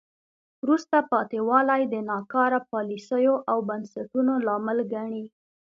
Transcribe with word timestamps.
وروسته 0.63 0.97
پاتې 1.11 1.39
والی 1.49 1.81
د 1.87 1.95
ناکاره 2.09 2.59
پالیسیو 2.71 3.35
او 3.51 3.57
بنسټونو 3.69 4.33
لامل 4.47 4.79
ګڼي. 4.93 5.25